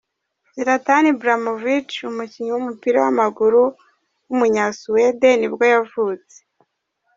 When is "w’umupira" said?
2.53-2.97